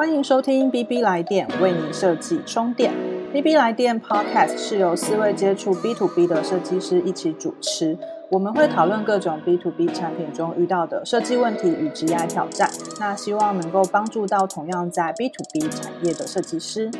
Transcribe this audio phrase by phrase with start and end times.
[0.00, 2.90] 欢迎收听 B B 来电，为您设计充电。
[3.34, 7.98] B B 来电 Podcast 是由四位接触 B to B 的设计师一起主持，
[8.30, 12.70] 我们会讨论各种 B to B 产品中遇到的设计问题与职业挑战。
[12.98, 16.90] 那希望能够帮助到同样在 B to B 产业的设计师。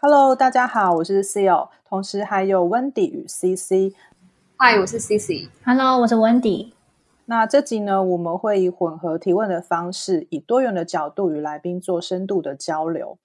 [0.00, 3.94] Hello，大家好，我是 Seal，同时还有 Wendy 与 CC。
[4.58, 5.48] Hi，我是 CC。
[5.64, 6.72] Hello，我是 Wendy。
[7.28, 13.18] 那这集呢，我们会以混合提问的方式，以多元的角度与来宾做深度的交流。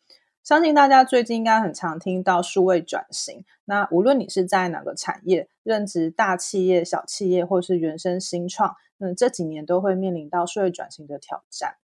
[0.43, 3.45] 相信大家最近应该很常听到数位转型。
[3.66, 11.76] 那无论你是在哪个产业，任职大企业、小企业，或是原生新创，那这几年都会面临到数位转型的挑战。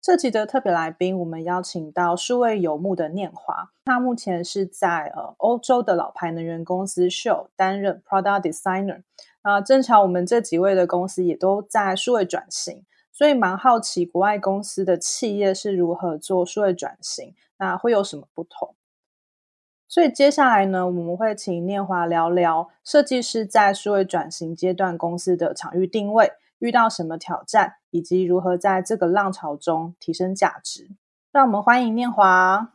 [0.00, 9.02] 这集的特别来宾，我们邀请到数位游牧的念华，他目前是在呃欧洲的老牌能源公司 Shell 担任 Product Designer。
[9.42, 18.74] 啊，正巧我们这几位的公司也都在数位转型，所以蛮好奇国外公司的企业是如何做数位转型，那会有什么不同？
[19.88, 30.88] 所以接下来呢，我们会请念华聊聊设计师在数位转型阶段公司的场域定位，遇到什么挑战，以及如何在这个浪潮中提升价值。
[31.30, 32.72] 让我们欢迎念华。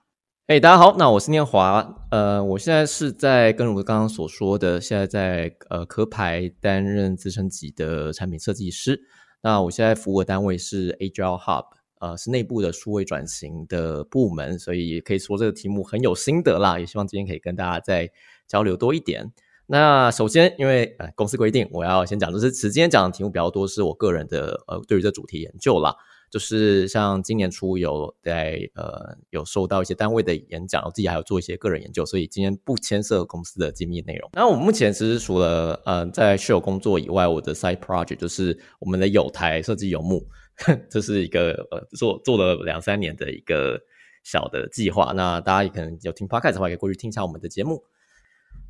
[0.48, 9.02] 哎，大家好，那我是念华，呃，我现在是在跟我刚刚所说的，现在在呃壳牌担任资深级的产品设计师。
[9.42, 11.66] 那我现在服务的单位是 Agile Hub，
[12.00, 16.80] 呃，是内部的数位转型的部门，所以可以说这个题目很有心得啦。
[16.80, 18.09] 也希望今天可以跟大家再
[18.48, 19.30] 交流多一点。
[19.66, 25.94] 那首先，因为呃公司规定，我要先讲，就是今天讲的题目比较多，是我个人的呃对于这主题研究啦。
[26.30, 34.30] 就是像今年初有在呃有收到一些单位的演讲，我自己还有做一些个人研究，所以今天不牵涉公司的机密内容。
[34.34, 40.28] 那我目前其实除了呃在 s h o 工作以外，我的 Side Project 就是我们的有台设计有幕，
[40.89, 43.80] 这是一个呃做做了两三年的一个
[44.23, 45.14] 小的计划。
[45.16, 47.81] 那大家也可能有听 Podcast 的话，可以过去听一下我们的节目。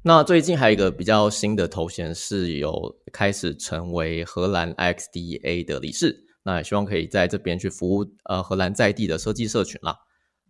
[0.04, 6.27] 那最近还有一个比较新的头衔，是有开始成为荷兰 XDA 的理事。
[6.48, 9.98] 那也希望可以在这边去服务呃荷兰在地的设计社群啦。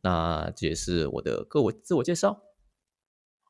[0.03, 2.44] 那这也是我的个我自我介绍。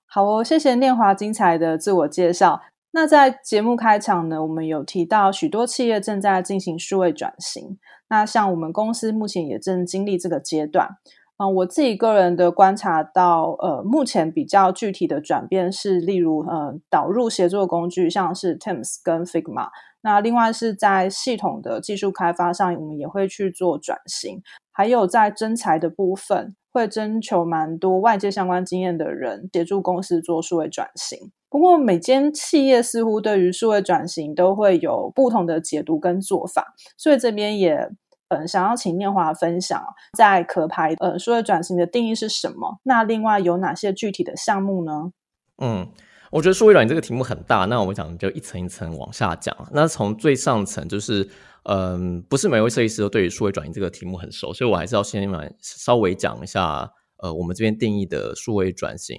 [0.06, 2.62] 好哦，谢谢念华精彩的自我介绍。
[2.92, 7.78] 那在节目开场呢，我们有提到许多企业正在进行数位转型。
[8.08, 10.88] 那像我们公司目前也正经历这个阶段。
[11.36, 19.68] 嗯，我自己个人的观察到，呃，目前比较具体的转变是，例如呃导入协作工具，像是 Teams 跟 Figma。
[20.02, 24.42] 那另外是在系统的技术开发上，我们也会去做转型，
[24.72, 31.32] 还有在征才的部分，会征求蛮多外界相关经验的人协助公司做数位转型。
[31.50, 37.90] 不过每间企业似乎对于数位转型都会有不同的解读跟做法，所以这边也
[38.30, 39.82] 嗯想要请念华分享，
[40.18, 42.80] 在可排呃数位转型的定义是什么？
[42.84, 45.12] 那另外有哪些具体的项目呢？
[45.58, 45.88] 嗯。
[46.32, 49.56] 我觉得数位转型这个题目很大，那我们讲就一层一层往下讲。
[49.72, 51.28] 那从最上层就是，
[51.64, 59.18] 嗯，不是每位设计师都对于数位转型这个题目很熟，所以我还是要先来稍微讲一下，呃，我们这边定义的数位转型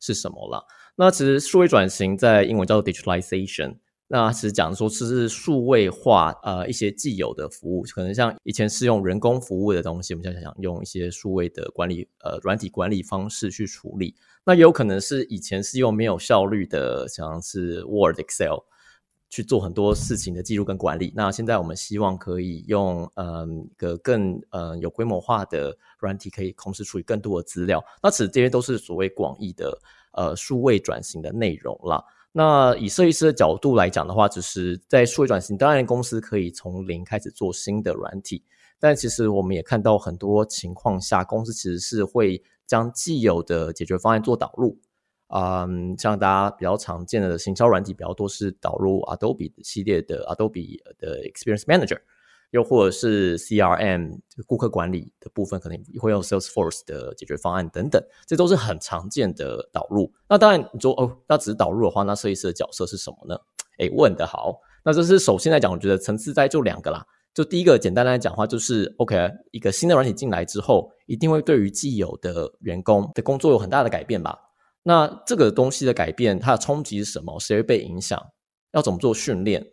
[0.00, 0.64] 是什么了。
[0.96, 3.76] 那其实数位转型在英文叫做 digitalization，
[4.12, 14.16] 那其实讲说是数位化，呃，一些既有的服务，可能像以前是用人工服务的东西，我们现在想用一些数位的管理，呃，软体管理方式去处理。
[14.44, 18.64] 那有可能是以前是用没有效率的，像是 Word、Excel
[19.28, 21.12] 去做很多事情的记录跟管理。
[21.14, 27.80] 那现在我们希望可以用嗯一个更呃有规模化的软体，可以同时处理更多的资料。
[28.02, 29.78] 那其实这些都是所谓广义的
[30.14, 32.02] 呃数位转型的内容啦。
[32.32, 38.44] 那以设计师的角度来讲的话，就是在数位转型，当然公司可以从零开始做新的软体，
[38.78, 42.42] 但其实我们也看到很多情况下，公司其实是会。
[42.70, 44.78] 将既有的解决方案做导入，
[45.34, 51.98] 嗯，像大家比较常见的行销软体比较多是导入 Adobe 系列的 Adobe 的 Experience Manager，
[52.50, 60.12] 又或者是 CRM 顾客管理的部分，可能会用 Salesforce 的解决方案等等，这都是很常见的导入。
[60.28, 63.38] 那当然，你说哦，那只是导入的话，那设计师的角色是什么呢？
[63.78, 64.60] 哎，问得好。
[64.84, 67.04] 那这是首先来讲，我觉得层次在就两个啦。
[67.32, 74.36] 就第一个简单来讲的话，就是 OK，一个新的软体进来之后，一定会对于既有的员工的工作有很大的改变吧？
[74.82, 77.38] 那这个东西的改变，它的冲击是什么？
[77.38, 78.20] 谁会被影响？
[78.72, 79.64] 要怎么做训练？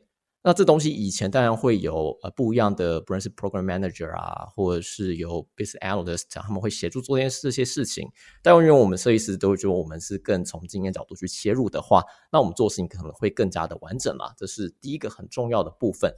[0.44, 8.08] 那这东西以前当然会有呃不一样的，不论是 program manager 啊，或者是有 business analyst，他们会协助做这些这些事情。
[8.42, 12.02] 但因为我们设计师都会觉得我们是更从经验角度去切入的话，
[12.32, 14.32] 那我们做事情可能会更加的完整嘛。
[14.38, 16.14] 这是第一个很重要的部分。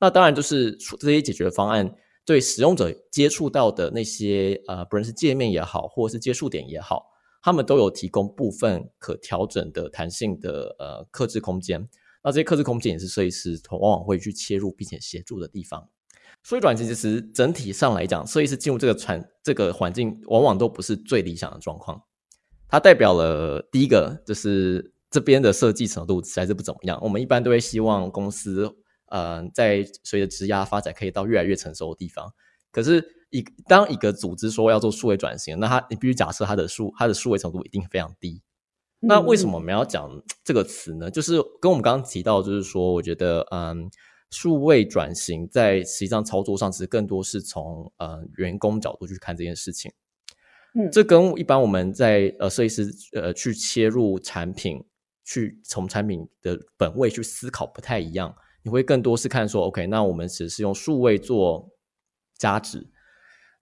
[0.00, 1.94] 那当然就是这些解决方案
[2.24, 7.04] 对使用者接触到的那些呃，不论是界面也好，或者是接触点也好，
[7.42, 11.86] 他们都有提供部分可调整的弹性的呃克制空间。
[12.24, 15.88] 那这些克制空间也是设计师往往会去切入并且协助的地方。
[16.42, 22.02] 数位转型其实整体上来讲，设计师进入这个传这个环境，往往都不是最理想的状况。
[22.66, 26.98] 它代表了第一个就是这边的设计程度实在是不怎么样。
[27.02, 28.74] 我们一般都会希望公司。
[29.08, 32.32] 呃，在随着职涯发展，可以到越来越成熟的地方。
[32.72, 38.42] 可是，一当一个组织说要做数位转型，那它你必须假设它的数它的数位程度一定非常低。
[39.06, 40.10] 那为什么我们要讲
[40.42, 41.10] 这个词呢？
[41.10, 43.90] 就是跟我们刚刚提到，就是说，我觉得，嗯，
[44.30, 49.92] 数位转型在实际上操作上，其实更多是从呃员工角度去看这件事情。
[50.74, 54.82] 嗯，这跟一般我们在呃设计师呃去切入产品，
[55.24, 58.34] 去从产品的本位去思考不太一样。
[58.62, 61.70] 你会更多是看说，OK，那我们只是用数位做
[62.38, 62.88] 加值，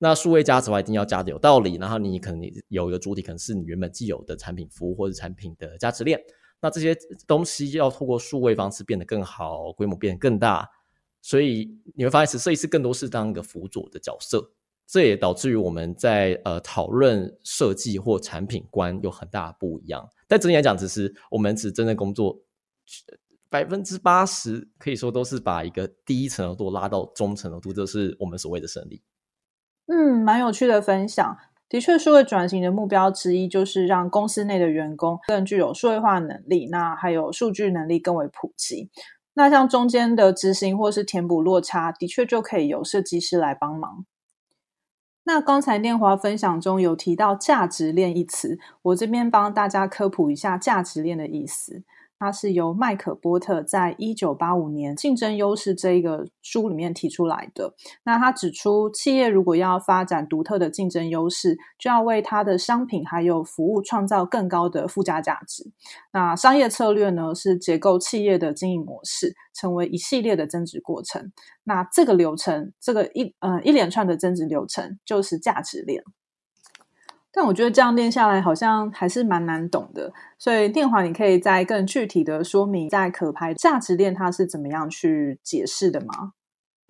[0.03, 6.21] 那数位加值的话一定要加的有道理，然后你可能有一个主体，可能是你原本既有的产品服务或者产品的价值链，
[6.61, 6.93] 那这些
[7.25, 10.69] 东西要透过数位方式变得更好，规模变得更大，
[11.21, 14.51] 所以你会发现，设计师更多是当一个辅佐的角色，
[14.89, 20.05] 这也导致于我们在呃讨论设计或产品观有很大的不一样。
[20.27, 22.43] 但整体来讲，只是我们只真正工作。
[23.49, 29.01] 百分之八十可以说都是把一个第一层楼度拉到中层楼度，这是我们所谓的胜利。
[29.87, 31.37] 嗯，蛮有趣的分享。
[31.69, 38.91] 的确，数位转型的目标之一就是让公司内的员工更具有数位化能力，那还有数据能力更为普及。
[39.35, 44.05] 那像中间的执行或是填补落差，的确就可以由设计师来帮忙。
[45.25, 51.85] 那刚才念华分享中有提到价值链一词，我这边帮大家科普一下价值链的意思。
[52.23, 57.75] 它是由麦克波特在一九八五年《竞争优势》这一个书里面提出来的。
[58.05, 65.65] 那他指出，企业如果要发展独特的竞争优势，就要为它的商品还有服务创造更高的附加价值。
[66.13, 71.33] 那商业策略呢，是结构企业的经营模式，成为一系列的增值过程。
[71.65, 76.05] 那这个流程，这个一呃一连串的增值流程，就是价值链。
[77.35, 86.35] 但我觉得这样练下来好像还是蛮难懂的，所以电华，你可以再更具体的说明，在可拍价值链它是怎么样去解释的吗？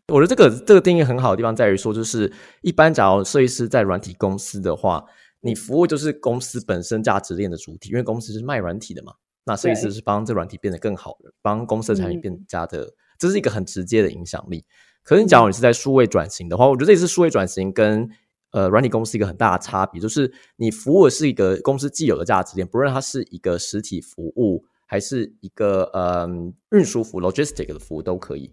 [0.09, 5.05] 我觉得这个这个定义很好的地方在于说，就是一般假如设计师在软体公司的话，
[5.43, 9.13] 你服务就是公司本身价值链的主体，因为公司是卖软体的嘛，
[9.45, 14.65] 那设计师是帮这软体变得更好的，帮公司的产品变加的，这是一个很直接的影响力。
[15.05, 18.11] 可是你，假如你是在数位转型的话，我觉得这也是数位转型跟。
[18.53, 26.29] 呃，软体公司一个很大的差别，就是你服务的是一个公司既有的价值链，不论它是一个实体服务，还是一个呃
[26.71, 28.53] 运输服务 （logistic） 的服务都可以。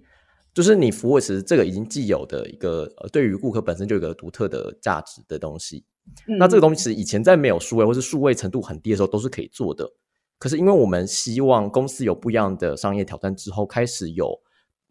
[0.53, 5.83] 就是你服务其实这个已经既有的一个，呃，对于顾客本身就有个独特的价值的东西。
[6.25, 9.85] 那这个东西其实以前在没有数位或是数位程度很低的时候都是可以做的。
[10.37, 14.39] 可是因为我们希望公司有不一样的商业挑战之后，开始有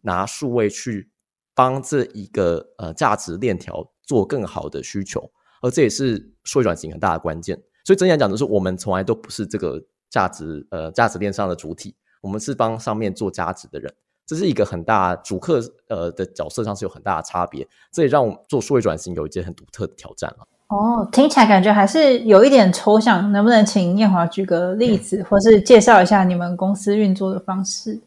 [0.01, 1.09] 拿数位去
[1.55, 3.91] 帮这一个呃价值链条。
[4.09, 5.29] 做更好的需求，
[5.61, 7.55] 而这也是数位转型很大的关键。
[7.85, 9.79] 所以，真来讲的是，我们从来都不是这个
[10.09, 13.93] 价值呃价值链上的主体，我们是帮上面做价值的人。
[14.25, 17.67] 这是一个很大主客呃的角色上是有很大的差别。
[17.91, 20.47] 这也让我们做数位转型有一件很独特的挑战了。
[20.69, 23.31] 哦，听起来感觉还是有一点抽象。
[23.31, 27.99] 能不能请燕华举个例子，或是介绍一下你们公司运作的方式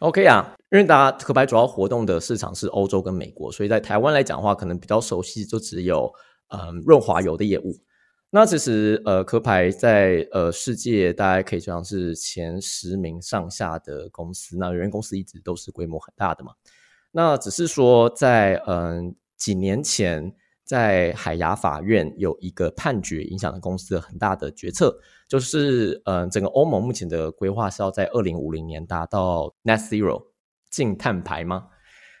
[0.00, 0.54] ？OK 啊。
[0.70, 6.12] 因为大家可白主要活动的市场是欧洲跟美国，所以在台湾来讲的话，可能比较熟悉就只有
[6.48, 7.74] 嗯润滑油的业务。
[8.28, 14.58] 那其实呃，壳牌在呃世界大概可以讲是前十名上下的公司。
[14.58, 16.52] 那原公司一直都是规模很大的嘛。
[17.10, 20.34] 那只是说在嗯几年前，
[20.68, 24.94] 在海牙法院有一个判决，影响了公司的很大的决策，
[25.26, 30.28] 就是嗯整个欧盟目前的规划是要在二零五零年达到 Net Zero。
[30.70, 31.68] 进碳排吗？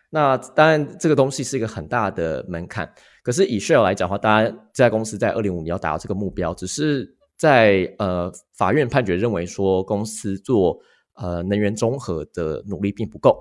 [0.08, 2.90] 那当然，这个东西是一个很大的门槛。
[3.22, 10.78] 可是以 Shell 来讲的话，大家这家公司在二零五零要达到这个目标，只是在呃法院判决认为说，公司做
[11.16, 13.38] 呃能源综合的努力并不够。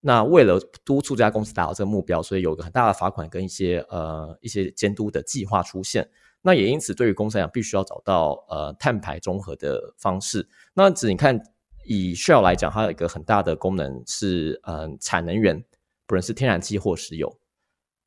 [0.00, 6.08] 那为了督促这家公司达到这个目标，所以有个很大的罚款跟一些呃一些监督的计划出现。
[6.42, 10.48] 那也因此，对于公司来讲，必须要找到呃碳排综合的方式。
[10.74, 11.40] 那只你看。
[11.86, 15.58] 以 Shell 来讲，它有一个很大的功能是，嗯，产能源，
[16.06, 17.40] 不论是天然气或石油，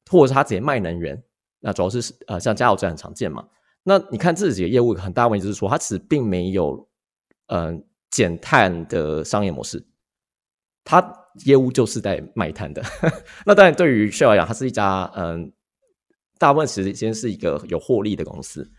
[0.09, 1.21] 或者是它直接卖能源。
[1.59, 3.45] 那主要是呃，像加油站很常见嘛。
[3.81, 6.88] 那你看这几个业务很大问题就是说，它其实并没有
[7.47, 9.83] 嗯减碳的商业模式。
[10.85, 11.01] 它
[11.45, 12.81] 业务就是在卖炭的。
[13.45, 15.51] 那当然，对于 Shell 来讲，它是一家嗯，
[16.37, 18.69] 大部分时间是一个有获利的公司。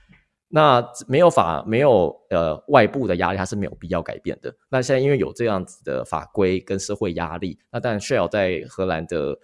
[0.49, 4.55] 那没有法没有呃外部的压力，它是没有必要改变的。
[4.69, 9.37] 那现在因为有这样子的法规跟社会压力，那当然 Shell 在荷兰的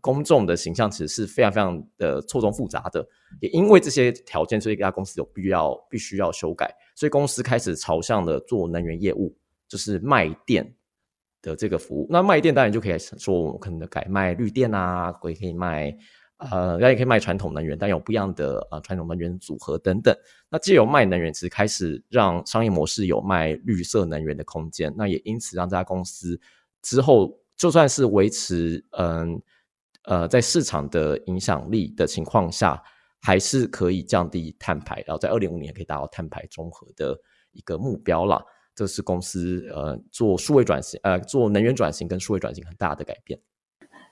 [0.00, 3.06] 公众的形象其实是非常非常的错综复杂的。
[3.40, 9.32] 也因为这些条件，所以一家公司有必要必须要修改，所以公司开始朝向的做能源业务，
[9.68, 10.68] 就是卖电
[11.42, 12.06] 的这个服务。
[12.10, 15.96] 那卖电当然就可以说，我们可能改卖绿电啊，也可以卖。
[16.38, 20.14] 呃，那也可以卖传统能源，但有不一样的呃传统能源组合等等。
[20.50, 24.92] 那既有卖能源，其实开始让商业模式有卖绿色能源的空间。
[24.98, 26.38] 那也因此让这家公司
[26.82, 29.40] 之后，就算是维持嗯
[30.04, 32.82] 呃在市场的影响力的情况下，
[33.22, 37.18] 还是可以降低碳排，然后在二零五年可以达到碳排综合的
[37.52, 38.44] 一个目标了。
[38.76, 43.40] 这是公司呃做数位转型呃做能源转型跟数位转型很大的改变。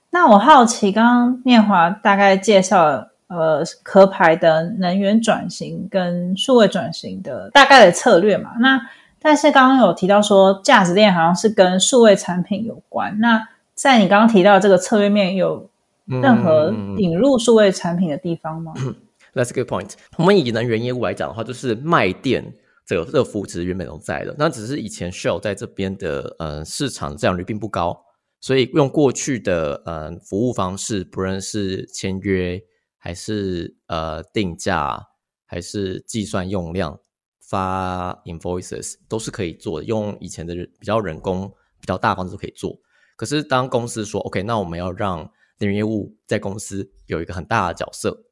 [0.09, 8.51] 那我好奇，刚刚念华大概介绍呃，壳牌的能源转型跟数位转型的大概的策略嘛？
[8.59, 8.79] 那
[9.19, 13.19] 但是刚刚有提到说，价值链好像是跟数位产品有关。
[13.19, 15.69] 那在你刚刚提到这个策略面，有
[16.05, 18.73] 任何引入数位产品的地方吗？
[19.33, 19.93] That's a good point。
[20.17, 22.53] 我们以能源业务来讲的话，就是卖电
[22.85, 28.03] 这个这个服务其实原本都在的，那只是以前 Shell 在这边的呃市场占有率并不高。
[28.41, 32.61] 所以用过去的呃服务方式，不论是签约
[32.97, 35.03] 还是呃定价，
[35.45, 36.99] 还是计算用量、
[37.41, 39.85] 发 invoices，都是可以做的。
[39.85, 41.51] 用以前的比较人工、
[41.81, 42.77] 比较大方式都可以做。
[43.17, 45.19] 可是当公司说 OK，那我们要让
[45.59, 48.25] 能源业务在公司有一个很大的角色，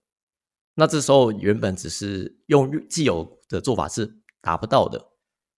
[0.75, 5.03] 那这时候原本只是用既有的做法是达不到的。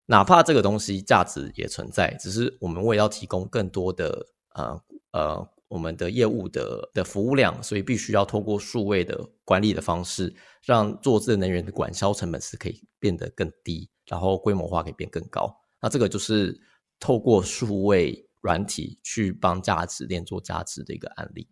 [0.06, 4.28] 哪怕这个东西价值也存在，只是我们为了要提供更多的。
[4.54, 4.80] 呃
[5.12, 15.54] 呃，我们的业务的的服务量，所以必须要透过数位的管理的方式，让做智能源的管销成本是可以变得更低，然后规模化可以变更高。
[15.82, 16.58] 那这个就是
[16.98, 21.46] 透过数位软体去帮价值链做价值的一个案例。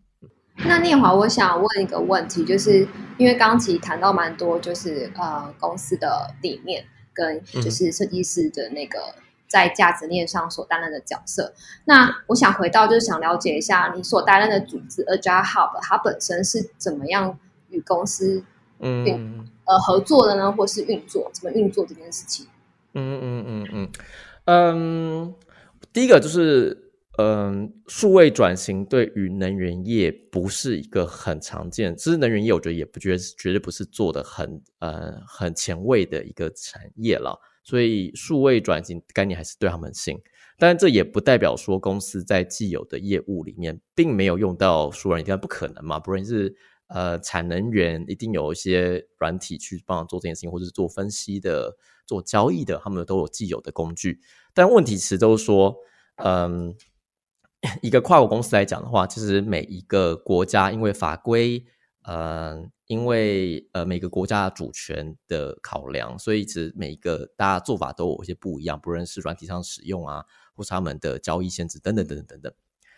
[0.57, 2.89] 那念华，我想问一个问题，就是
[3.19, 8.99] 因为刚其实谈到蛮多，就是呃公司的理念跟就是设计师的那个。
[9.47, 11.55] 在价值链上所担任的角色，
[11.85, 18.43] 那我想回到就是想了解一下你所担任的组织 Agile Hub，它本身是怎么样与公司
[18.81, 21.31] 运呃合作的呢，或是运作？
[21.33, 22.49] 怎么运作这件事情？
[22.95, 23.93] 嗯嗯嗯嗯。
[24.47, 25.35] 嗯，
[25.93, 26.84] 第一个就是
[27.19, 37.39] 嗯，数位转型对于能源业不是一个很常见，其实能源业我觉得也不觉得绝对不是做的很呃很前卫的一个产业了。
[37.63, 40.19] 所以数位转型概念还是对他们新，
[40.59, 45.99] 但这也不代表说公司在既有的业务里面并没有用到数位软体，不可能嘛？
[45.99, 46.55] 不论是
[46.89, 54.21] 呃产能源，一定有一些软体去帮做这件事情，或者是做分析的、做交易的，他们都有既有的工具。
[54.53, 55.75] 但问题其实都是说，
[56.17, 56.75] 嗯，
[57.83, 61.65] 一个跨国公司来讲的话，其实每一个国家因为法规，
[62.09, 62.71] 嗯。
[62.87, 70.23] 因为呃每个国家主权的考量，所以其实每一个大家做法都有一些不一样，不论是软体上使用啊，
[70.55, 72.53] 或是他们的交易限制等等等等等等，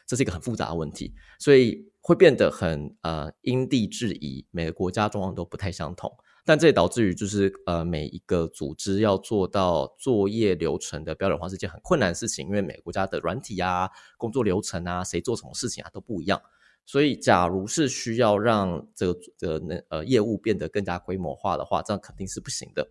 [0.05, 6.13] 这是一个很复杂的问题，所以会变得很呃因地制宜，每个国家状况都不太相同，
[6.47, 16.41] 但这也导致于就是呃每一个组织要做到作业流程的标准化是件很困难的事情，因为每个国家的软体啊、工作流程啊、谁做什么事情啊都不一样。
[16.89, 22.89] 所以，假如是需要让这个的那呃业务变得更加规模化的话，这样肯定是不行的。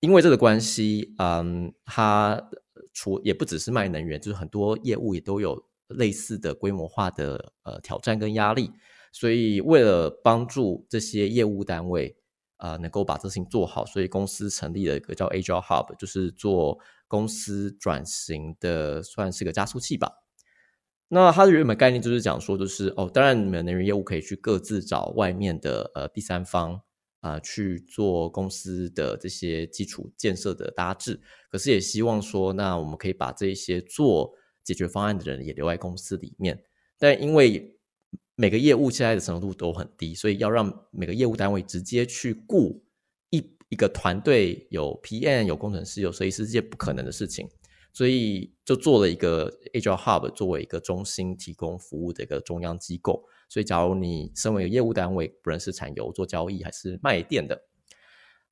[0.00, 2.48] 因为这个关系，嗯，它
[2.94, 8.70] 除也不只是卖能源，就是很多业务也都有类似的规模化的呃挑战跟压力。
[9.12, 12.16] 所以，为了帮助这些业务单位
[12.62, 16.78] 啊能够把这事情做好，所以公司成立了一个叫 Agile Hub，就是做
[17.08, 20.12] 公司转型的，算是个加速器吧。
[21.08, 26.80] 那它的原本概念就是讲说，就是哦，当然你们能源业务可以去各自找外面的呃第三方
[27.20, 36.62] 啊去做公司的这些基础建设的搭置，可是也希望说，那我们可以把这些做解决方案的人也留在公司里面。
[36.96, 37.76] 但因为
[38.34, 42.82] 每个业务现在的成熟度都很低，所以要让每个业务单位直接去雇
[43.30, 47.48] 一一个团队，有 PM、有工程师、有设计师，这些不可能的事情。
[47.94, 53.22] 所以就做了一个 Agile Hub 作为一个中心提供服务的一个中央机构。
[53.50, 57.66] 所以，假如你身为一个业务单位，不论是产油做交易还是卖电的，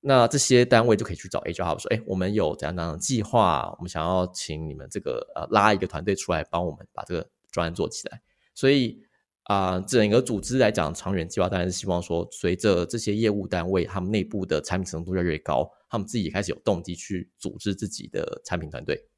[0.00, 8.20] 那这些单位就可以去找 Agile Hub 说：“哎，我们有怎样怎样的计划，我们想要请你们这个呃拉一个团队出来帮我们把这个专案做起来。
[8.54, 9.02] 所以
[9.50, 19.08] 啊，整个组织来讲，长远计划当然是希望说，随着这些业务单位他们内部的产品程度越来越高，他们自己开始有动机去组织自己的产品团队。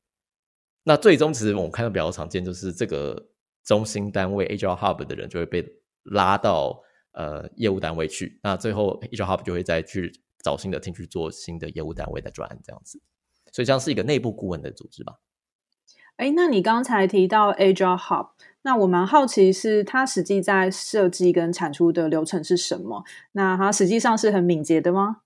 [0.85, 3.29] 那最终，其实我们看到比较常见，就是这个
[3.63, 5.63] 中心单位 HR Hub 的人就会被
[6.05, 6.81] 拉到
[7.13, 10.11] 呃业务单位去，那最后 HR Hub 就会再去
[10.43, 12.99] 找新的 team 去做新的业务单位的专案，这样子。
[13.53, 15.19] 所以，这样是一个内部顾问的组织吧？
[16.17, 18.31] 哎，那你刚才提到 HR Hub，
[18.65, 23.03] 那我蛮好奇，是它实际在设计跟产出的流程是什么？
[23.33, 25.19] 那它实际上是很敏捷的吗？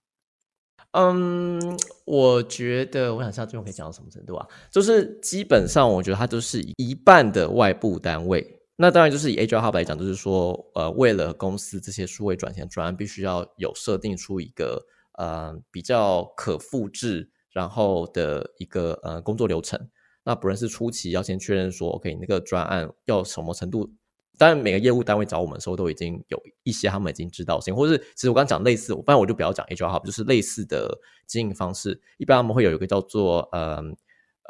[0.92, 1.60] 嗯，
[2.06, 4.46] 我觉得，我想下最后可以讲到什么程度啊？
[4.70, 8.62] 就是基本上，我觉得它都是一半的外部单位。
[8.76, 14.86] 那当然，就是以 HR Hub 来讲，就是说，呃，为了公司这些数位转型专案，必须要有设定出一个
[15.18, 19.78] 呃比较可复制，然后的一个呃工作流程。
[20.26, 23.88] 那不论是初期要先确认说，OK，那个专案要什么程度。
[24.36, 31.98] 当然，每个业务单位找我们的时候，都已经有一些他们已经知道性，或是其实我刚刚讲类似，我不然我就不要讲 HR Hub，就是类似的经营方式。
[32.18, 33.80] 一般他们会有一个叫做呃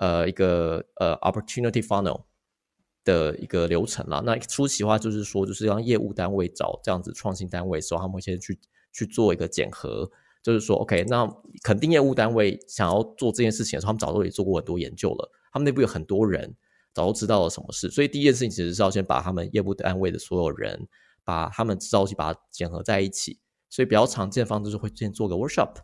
[0.01, 2.23] 呃一个呃 Opportunity Funnel
[3.05, 4.23] 的一个流程啦。
[4.25, 8.59] 那初期的话，就是说，就是让业务单位找这样子创新单位的时候，他们会先去
[8.93, 10.11] 去做一个检核，
[10.43, 11.31] 就是说，OK，那
[11.63, 16.55] 肯定业务单位想要做这件事情的时候，他们早都也做过很多研究了，他们内部有很多人。
[16.95, 20.89] 早都知道了什么事，所以第一件事情其实是要先把他们业务单位的所有人，
[21.25, 23.39] 把他们知道去把它整合在一起。
[23.69, 25.75] 所以比较常见的方式是会先做个 workshop，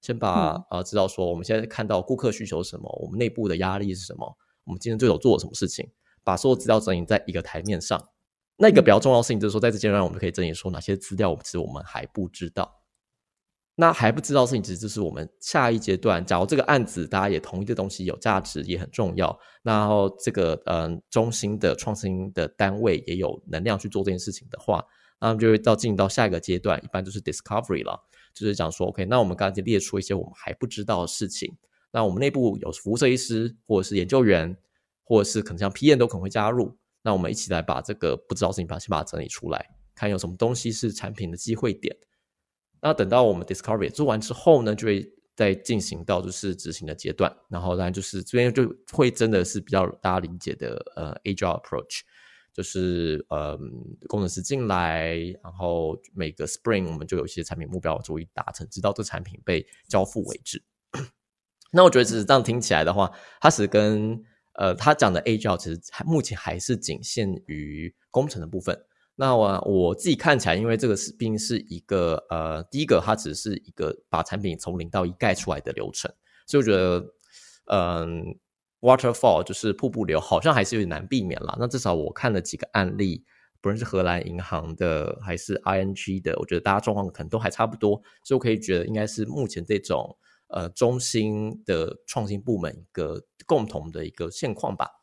[0.00, 5.90] 先把呃知道说我们现在看到顾客需求什么，我们内部的压力是什么，我们今天最手做了什么事情，
[6.22, 8.00] 把所有资料整理在一个台面上。
[8.56, 12.79] 那一个比较重要的事情就是说，在这阶段我们可以整理说哪些资料，其实我们还不知道。
[13.80, 16.22] 那还不知道事情，其实就是我们下一阶段。
[16.22, 19.34] 假如这个案子大家也同意的东西有价值，也很重要。
[19.62, 24.84] 然后这个嗯，中心的创新的单位也有能量去做这件事情的话，
[25.18, 27.98] 那么就会到进到下一个阶段，一般就是 discovery 了，
[28.34, 31.50] 就是讲说 OK，那我们刚才列出一些我们还不知道的事情。
[31.90, 34.54] 那我们内部有服务设计师，或者是研究员，
[35.04, 36.76] 或者是可能像 PM 都可能会加入。
[37.02, 41.96] 那我们一起来把这个不知道事情，把先把它整理出来，看有什么东西是产品的机会点。
[42.82, 52.00] 那等到我们 discovery 做完之后呢，就会再进行到就是执行的阶段，然后当然就是这边就会真的是比较大家理解的呃 agile approach，
[52.52, 53.58] 就是呃
[54.08, 60.62] 工程师进来，然后每个 spring 我们就有一些产品目标逐一达成，直到这产品被交付为止。
[61.72, 64.22] 那我觉得只是这样听起来的话，它是跟
[64.54, 68.78] 呃他讲的 agile 其实还目前还是仅限于工程的部分。
[69.20, 76.10] 那我我自己看起来，因为这个是毕竟是一个呃，第一个它只是一个把产品从零到一盖出来的流程，
[76.46, 77.04] 所以我觉得，
[77.66, 78.34] 嗯
[78.80, 81.54] ，waterfall 就是瀑布流，好像还是有点难避免了。
[81.60, 83.22] 那至少我看了几个案例，
[83.60, 90.16] 不论是荷兰银行的还是 ING 的，我觉得大家状况可能都还差不多，所以我可以觉得应该是目前这种
[90.48, 94.99] 呃中心的创新部门一个共同的一个现况吧。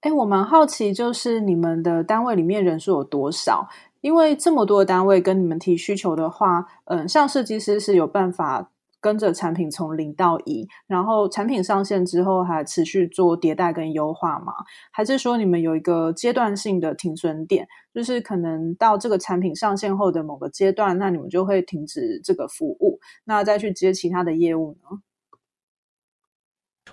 [0.00, 3.68] 哎，我蛮好奇，就是你们的单位里面人数有多少？
[4.00, 14.52] 因为这么多单位跟你们提需求的话，嗯，像设计师是有办法跟着产品从零到一，然后产品上线之后还持续做迭代跟优化吗？
[14.92, 25.00] 还是说你们有一个阶段性的停损点，就是可能到这个产品上线后的某个阶段，那你们就会停止这个服务，那再去接其他的业务呢？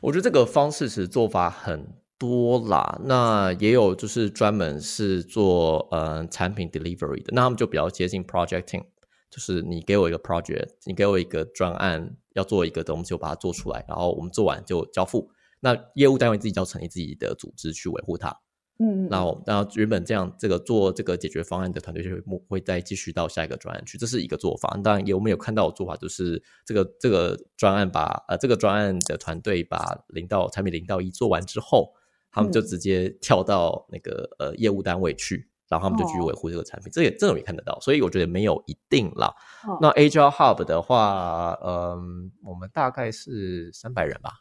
[0.01, 1.85] 我觉得这个方式是做法很。
[2.25, 8.83] 多啦，那也有就是专门是做呃产品 delivery 的，那他们就比较接近 projecting，
[9.29, 15.29] 就是你给我一个 project，你给我一个专案要做一个东西，我把它做出来，然后我们做完就交付。
[15.59, 18.35] 那业务单位自己就要成立自己的组织去维护它。
[18.77, 24.77] 嗯，那那原本这样这个做这个解决方案的团队就会会再继续到下一个专案去，这是一个做法。
[24.83, 31.93] 当然也我们有看到的做法，就是这个这个专案把呃这个专案的团队把零到产品零到一做完之后。
[32.35, 39.33] 他们就直接跳到那个呃业务单位去，然后他们就继续维护这个产品，这也这种也看得到，所以我觉得没有一定啦。
[39.79, 44.31] 那 Agile Hub 的话，嗯，我们大概是三百人吧。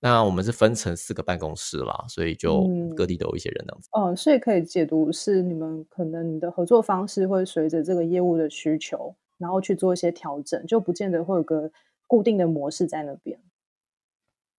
[0.00, 3.88] 那我们是分成四个办公室啦，所以就各地都有一些人这样子。
[3.92, 11.68] 哦，所以可以解读是你们可能你的合作方式会随着这个业务的需求，然后去做一些调整，就不见得会有个
[12.06, 13.40] 固定的模式在那边。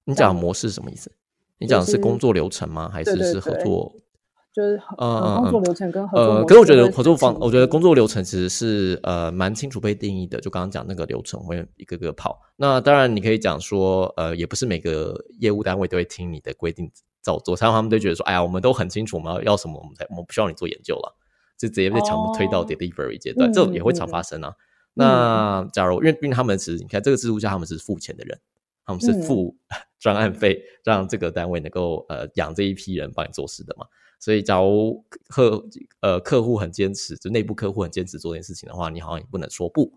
[0.04, 1.10] 你讲模式什么意思？
[1.60, 2.90] 你讲的是工作流程吗？
[2.92, 3.94] 还是是合作？
[4.52, 6.34] 就是呃，工作流程跟合作。
[6.38, 10.42] 呃，可是我觉得合作方，我觉得工作流程其实是呃蛮清楚被定义的。
[10.42, 12.40] 就刚刚讲那个流程会一个个跑。
[12.56, 16.92] 那当然你可以讲说，呃，也不是每个业务单位都会听你的规定
[17.22, 21.16] 照做，常常他们都觉得说，哎呀，我们都很清楚我们要要什么，我们才我们不需要你做研究了，
[21.58, 24.54] 就直接被强推到 delivery 阶段，这种也会常发生啊。
[24.96, 28.38] 那假如因为毕竟他们是你看这个制度下他们是付钱的人，
[28.84, 29.56] 他们是付
[30.00, 33.86] 专案费，让这个单位能够呃养这一批人帮你做事的嘛。
[34.20, 35.64] 所以假如客
[36.02, 39.92] 呃客户很坚持，就内部客户很坚持做这件事情的话，你好像也不能说不。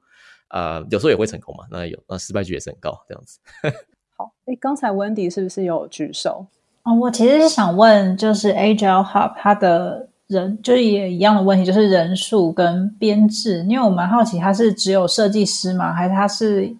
[0.48, 3.40] 呃，有时候也会成功嘛，那有那失败率也是很高，这样子。
[4.18, 6.46] 好，哎，刚才温迪是不是有举手？
[6.82, 15.94] 哦，我其实是想问，就是 Agile Hub 它的人，就是也一样的问题，就是人数跟编制，因为我蛮好奇，它是只有设计师吗？
[15.94, 16.76] 还是它是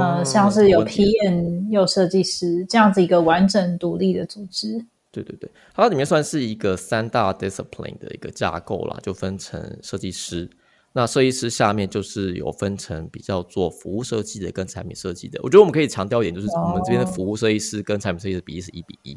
[0.00, 4.84] 呃，像是有 PM 又设计师这样子一个完整独立的组织？
[5.10, 10.50] 对对对，它里面算是一个三大 discipline 的一个架构啦，就分成设计师。
[10.92, 15.40] 那设计师下面就是有分成比较做服务设计的跟产品设计的。
[15.42, 19.10] 我觉得我们可以强调一点，就是我们这边的服务设计师跟产品设计的比例是一比一。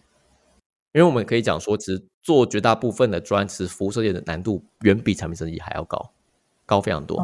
[0.94, 6.12] 因为我们可以讲说，其实做绝大部分的专职服务设计的难度远比产品设计还要高，
[6.66, 7.20] 高非常多。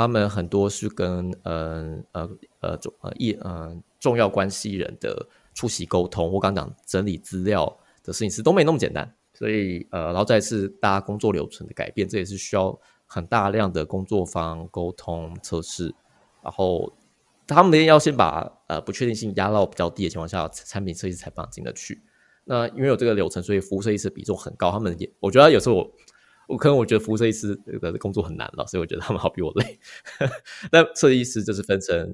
[0.00, 9.14] 他们很多是跟呃呃呃重呃一呃重要关系人的出席沟通，我刚讲整理资料的事情是都没那么简单。
[9.34, 12.78] 所以呃，然后再是大家工作流程的改变，这也是需要。
[13.12, 15.92] 很大量的工作方沟通测试，
[16.44, 16.92] 然后
[17.44, 22.00] 他们要先把呃不确定性压到比较低的情况下，产品设计才放进得去。
[22.44, 24.70] 那因为有这个流程，所以服务设计师比重很高。
[24.70, 25.92] 他们也，我觉得有时候我
[26.50, 29.78] 我可能我觉得服务设计师的工作很难了，所以我觉得他们好比我累。
[30.72, 32.12] 那设计师就是分成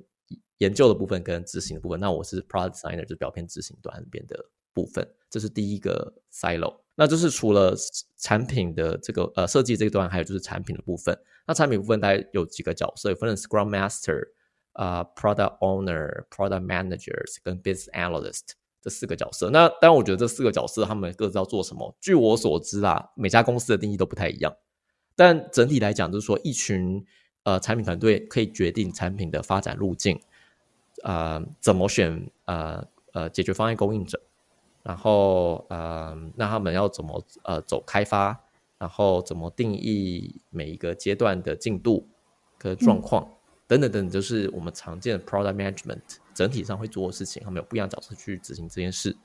[0.58, 1.98] 研究的部分跟执行的部分。
[1.98, 6.80] 那我是 product designer，就是表片执行端边的部分，这是第一个 silo。
[6.96, 7.74] 那就是除了
[8.18, 11.18] 产品的这个呃设计这一段，还有就是产品的部分。
[11.46, 14.20] 那产品部分大概有几个角色，有分成 Scrum Master
[14.72, 18.52] 啊，Product Owner、Product Managers 跟 Business Analyst
[18.86, 19.50] 这四个角色。
[19.50, 24.54] 那当然，我觉得这四个角色他们各自要做什么，据我所知啊，每家公司的定义都不太一样。
[25.16, 27.04] 但整体来讲，就是说一群
[27.42, 30.20] 呃产品团队可以决定产品的发展路径，
[31.02, 34.22] 啊，怎么选呃呃解决方案供应者。
[34.84, 38.40] 然后，呃，那他们要怎么呃走开发？
[38.78, 42.06] 然后怎么定义每一个阶段的进度
[42.62, 43.26] 和状况
[43.68, 46.00] 等等等，就是我们常见的 product management
[46.34, 47.42] 整体上会做的事情。
[47.44, 49.16] 他们有不一样角色去执行这件事。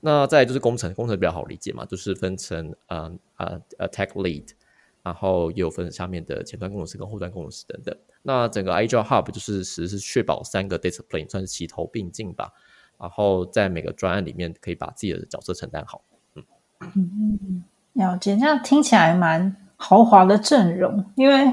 [0.00, 4.48] 那再就是工程，工程比较好理解嘛，就是分成呃呃呃 tech lead，
[5.02, 7.96] 然后也有分下面的前端工程师跟后端工程师等等。
[8.22, 12.52] 那整个 Agile Hub 就是实是确保三个 discipline 算是齐头并进吧。
[12.98, 16.02] 然后在每个专案里面，可以把自己的角色承担好。
[16.34, 16.44] 嗯
[16.94, 21.04] 嗯，了解，这样听起来蛮豪华的阵容。
[21.16, 21.44] 因为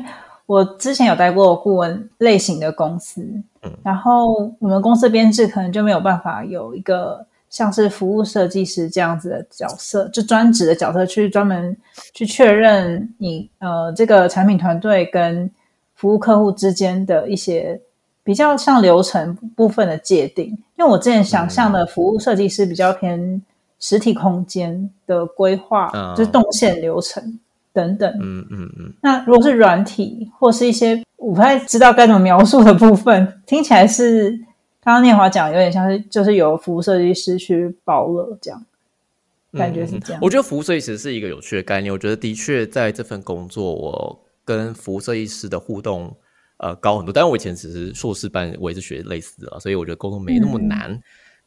[0.52, 3.22] 我之前有待过顾问类型的公司，
[3.62, 11.78] 嗯，然后我们公司编制可能就没有办法有一个像是服务设计师这样子的角色，就专职的角色去专门
[12.14, 15.50] 去确认你呃这个产品团队跟
[15.96, 17.80] 服务客户之间的一些。
[18.24, 20.46] 比较像流程部分的界定，
[20.78, 23.42] 因为我之前想象的服务设计师比较偏
[23.80, 27.40] 实体空间的规划，就是动线流程
[27.74, 28.12] 等等。
[28.22, 28.94] 嗯嗯嗯。
[29.02, 34.32] 那如果是软体或是一些我不太知道该怎么描述的部分，听起来是
[34.84, 38.66] 刚刚念华讲有点像是就是由服务设计师去包了这样，
[39.54, 40.22] 感觉是这样。
[40.22, 41.92] 我觉得服务设计师是一个有趣的概念。
[41.94, 46.16] 我觉得的确在这份工作，我跟服务设计师的互动。
[46.64, 47.12] 呃，高很多。
[47.12, 50.96] 但是我以前只是硕士班，我也是学类似的，所以我觉得沟通没那么难。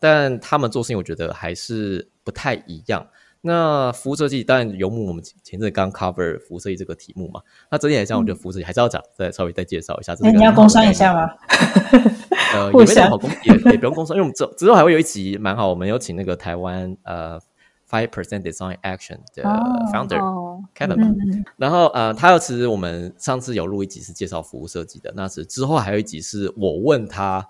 [0.01, 3.07] 但他们做事情，我觉得还是不太一样。
[3.45, 7.41] 那服务设计，当然游牧我们前阵刚 cover 服务设计这个题目嘛。
[7.71, 10.15] 那整体来讲，我觉得服务设计还是要讲，再稍微再介绍一下。
[10.21, 11.31] 你要工商一下吗？
[12.55, 17.41] 呃， 也没什么好工，也也不用工商，因为我们之之后还会有一集蛮好，我们有请那个台湾呃。
[17.87, 19.45] Five percent design action 的
[19.93, 20.19] founder
[20.75, 27.47] Kevin，然后呃，他其实我们上次有录一集是介绍服务设计的，那是之后还有一集是我问他，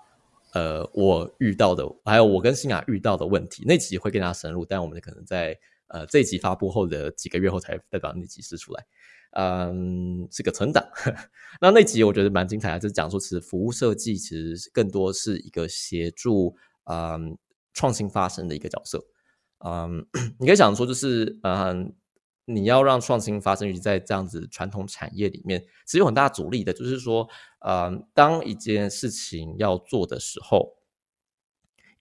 [0.53, 8.85] 呃，我遇到的，还有我跟新雅遇到的问题，那集会更加深入，但我们可能在呃这一集发布后的几个月后才再把那集释出来，
[9.31, 10.83] 嗯，是个存档。
[11.61, 17.37] 那那集我觉得蛮精彩的，就是讲说其实服务设计其实更多是一个协助嗯
[17.73, 19.05] 创新发生的一个角色。
[19.59, 20.05] 嗯，
[20.39, 21.95] 你可以想说，就是嗯，
[22.45, 26.71] 你要让创新发生，于在这样子传统产业里面，其实有很大阻力的。
[26.73, 27.27] 就是说，
[27.65, 30.75] 嗯，当一件事情要做的时候，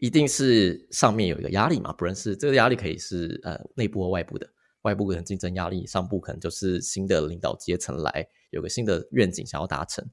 [0.05, 4.47] 一定是上面有一个压力嘛，不论是这个压力可以是呃内部和外部的，
[4.83, 10.07] 外部可能竞争压力，上部可能就是新的领导阶层来有个新的愿景想要达成。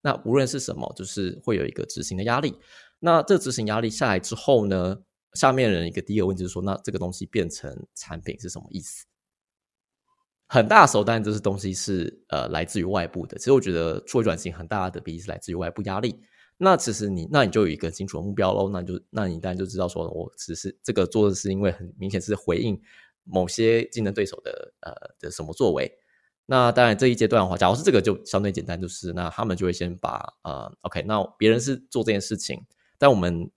[0.00, 2.56] 那无论是什么，就是会有一个执行的压力。
[3.00, 5.02] 那这执行压力下来之后呢？
[5.34, 9.04] 下面人一个第一个问题就是说，那这个东西变成产品是什么意思？
[10.46, 13.36] 很大时候，当然这是东西是呃来自于外部的。
[13.36, 16.18] 其实我觉得数位转型很大的比例是来自于外部压力。
[16.64, 22.80] 那其实你那你就有一个清楚的目标喽，那就那你当然就知道说，我只是这个做的是因为很明显是回应
[23.22, 25.88] 某些竞争对手的呃的什么作为。
[26.46, 32.60] 那当然这一阶段的话，假如是这个就相对简单，就是那他们就会先把呃 OK，那别人是做这件事情，
[32.98, 33.48] 但我们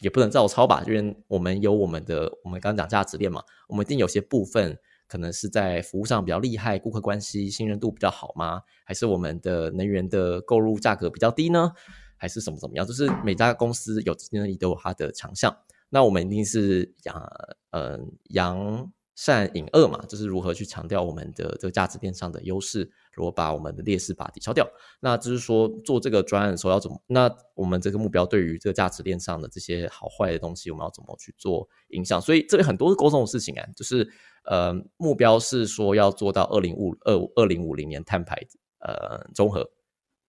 [0.00, 4.78] 也不能照抄吧，因为我们有我们的我们刚刚讲价值链嘛，我们一定有些部分。
[5.06, 8.62] 可能是在服务上比较厉害，顾客关系信任度比较好吗？
[8.84, 11.72] 还是我们的能源的购入价格比较低呢？
[12.16, 12.86] 还是什么怎么样？
[12.86, 15.56] 就是每家公司有竞争力都有它的强项。
[15.88, 17.22] 那我们一定是扬
[17.70, 17.98] 呃
[18.30, 24.68] 扬善引恶嘛，就是如何去强调我们的这个价值链上的优势，如果把我们的劣势把它抵消掉。
[25.00, 27.00] 那就是说做这个专案的时候要怎么？
[27.06, 32.20] 那我们这个目标对于这个价值链上的这些好坏的东西，我们要怎么去做影响？
[32.20, 34.10] 所以这里很多是沟通的事情啊，就是。
[34.46, 38.36] 呃，目标是说要做到二零五二二零五零年碳排
[38.80, 39.66] 呃综合。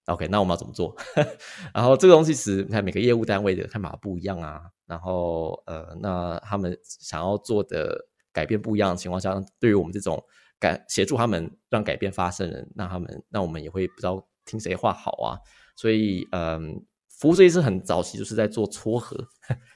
[0.05, 0.95] OK，那我们要怎么做？
[1.73, 4.61] 然后这个东西其实你看每个业务单位的看法不一样啊。
[4.85, 10.23] 然后呃，那他们想要做的改变不一样的情况下，对于我们这种
[10.59, 15.39] 改协助他们让改变发生人，那他们那我们也会不知道听谁话好啊。
[15.75, 19.17] 所以嗯，服务设计师很早期就是在做撮合，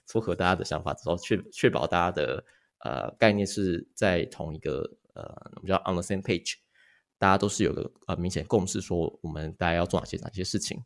[0.05, 2.43] 撮合大家的想法之后，确确保大家的。
[2.81, 5.23] 呃，概念是在同一个呃，
[5.57, 6.53] 我们叫 on the same page，
[7.19, 10.84] 大家都是有个呃明显共识，说我们大家要做哪些哪些事情。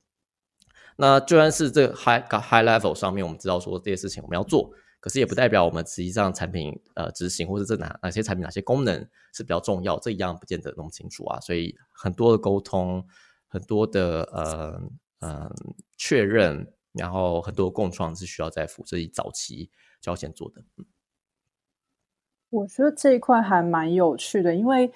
[0.98, 9.00] 那就算是这 high high level 上面，我们知道说这些事情我们要做，可是也不代表我们实际上产品呃执行或者这哪哪些产品哪些功能
[9.34, 11.39] 是比较重要，这一样不见得那么清楚啊。
[11.39, 13.08] 所以很多的沟通，
[13.48, 14.82] 很多的呃
[15.19, 15.52] 呃
[15.98, 20.63] 确认，然后很多共创是需要在服务设计早期就要先做的。
[22.52, 24.93] 我觉得这一块还蛮有趣的，因为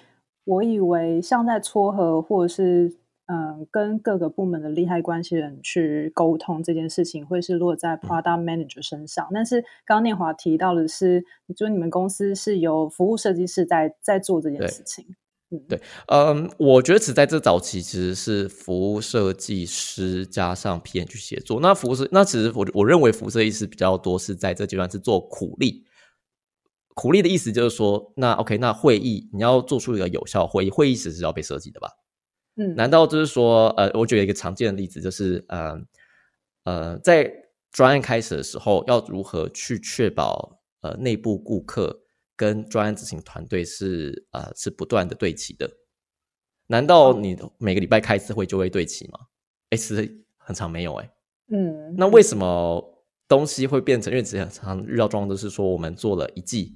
[0.48, 9.28] 我以为像在撮合或者是嗯跟各个部门的利害关系人去沟通这件事情，会是落在 product manager 身上。
[9.34, 11.22] 但是刚刚念华提到的是，
[11.54, 15.04] 就你们公司是由服务设计师在在做这件事情。
[15.50, 21.60] 嗯，对，嗯，我觉得只在这早期其实是服务设计师加上 PM 去协作。
[21.60, 25.84] 那服务设那其实我我认为服务设计师比较多是在这阶段是做苦力。
[26.98, 31.88] 苦力的意思就是说，那 OK，那会议你要做出一个有效会议，会议室是要被设计的吧？
[32.56, 35.80] 嗯，难道就是说，呃，我举得一个常见的例子，就是呃
[36.64, 37.32] 呃，在
[37.70, 41.96] 专案开始的时候，要如何去确保呃内部顾客
[42.34, 45.70] 跟专案执行团队是呃是不断的对齐的？
[46.66, 49.20] 难道你每个礼拜开一次会就会对齐吗？
[49.70, 51.08] 哎，其实很长没有哎。
[51.52, 54.12] 嗯，那为什么东西会变成？
[54.12, 56.74] 因为之前常遇到状况都是说，我们做了一季。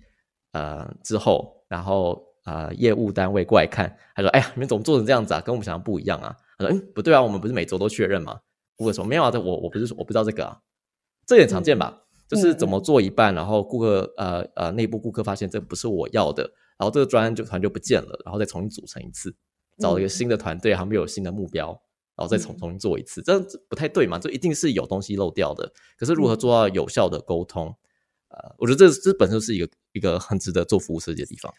[0.53, 5.41] 呃，之后，然后呃，业务单位过来看，他说：“哎呀，你们怎么做成这样子啊？
[5.41, 8.41] 跟我们想的不一样啊！”他说：“嗯，不对啊，我们不是每周都确认吗？”
[8.77, 10.59] 顾客说：“没有啊，这我我不是说我不知道这个啊，
[11.27, 12.03] 这也常见吧？
[12.29, 16.43] 就是怎么做一半，然后顾客呃呃内部顾客发现这不是我要的，
[16.79, 19.35] 然后这个专案就团就不见了，然后再重新组成一次，
[19.79, 21.69] 找一个新的团队，还没有新的目标，
[22.17, 24.19] 然后再重重新做一次，这样子不太对嘛？
[24.19, 25.71] 这一定是有东西漏掉的。
[25.99, 27.67] 可是如何做到有效的沟通？
[28.29, 31.53] 呃，我觉得这这本身是一个一个很值得做服务设计的地方，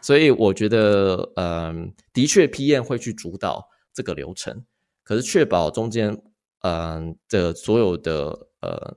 [0.00, 4.64] 所以我觉得，嗯，的确，PM 会去主导这个流程，
[5.02, 6.20] 可是确保中间，
[6.62, 8.96] 嗯的所有的呃，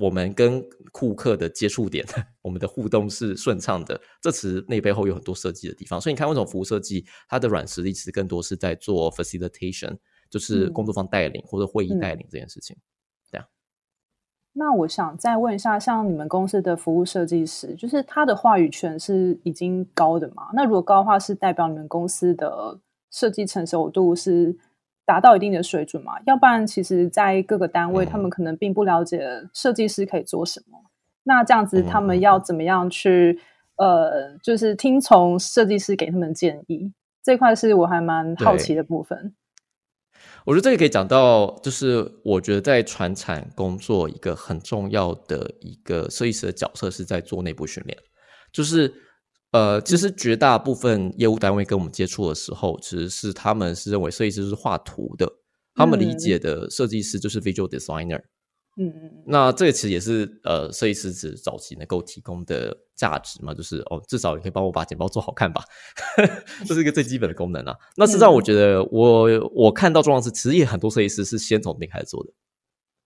[0.00, 2.04] 我们跟顾客的接触点，
[2.42, 6.00] 我们的互动是顺畅的，这其实那背后有很多设计的地方。
[6.00, 9.96] 所以你看，为什么服务设计它的软实力其实更多是在做 facilitation，
[10.30, 12.76] 就是工作方带领或者会议带领这件事情。
[14.54, 20.48] 那我想再问一下，像你们公司的服务设计师，就是他的话语权是已经高的吗？
[20.52, 22.78] 那如果高的话，是代表你们公司的
[23.10, 24.56] 设计成熟度是
[25.06, 26.14] 达到一定的水准嘛？
[26.26, 29.22] 要不然，其实，在各个单位，他们可能并不了解
[29.54, 30.78] 设计师可以做什么。
[31.22, 33.38] 那这样子，他们要怎么样去
[33.76, 36.92] 呃，就是听从设计师给他们建议？
[37.22, 39.34] 这块是我还蛮好奇的部分。
[40.48, 47.98] 我觉得这个可以讲到，就是我觉得在船产工作一个很重要的一个设计师的角色是在做内部训练。
[48.50, 48.90] 就是
[49.52, 55.30] 呃，其实绝大部分业务单位跟我们接触的时候，其实是他们是认为设计师是画图的，
[55.74, 58.22] 他们理解的设计师就是 visual designer。
[58.78, 65.64] 嗯嗯，那这个其实也是呃，设计师指早期能够提供的价值嘛，就是哦，至少你可以帮我把简报做好看吧，
[66.66, 67.74] 这是一个最基本的功能啊。
[67.96, 72.32] 那实际上，我觉得我我看到状况是，其实也很多设计师是先从那边开始做的。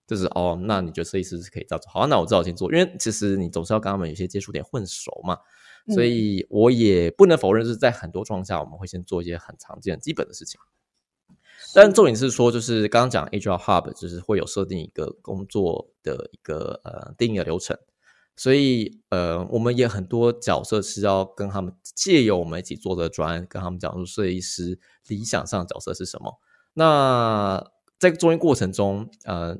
[0.05, 1.91] 就是哦，那你觉得设计师是可以这样做？
[1.91, 5.39] 好，那我知道先做，因为其实你总是要跟他们有些接触点混熟嘛，
[5.95, 10.61] 所以我也不能否认，是在很多状况下，我们会先做一些很常见、基本的事情。
[11.73, 17.79] 但重点是说，就是刚刚讲 Agile Hub，就是会有设定一个工作的一个呃定义的流程，
[18.37, 26.41] 所以呃，我们也很多角色是要跟他们借由我们一起做的专，跟他们讲说设计师理想上的角色是什么。
[26.75, 27.63] 那
[27.99, 29.59] 在中间过程中，呃，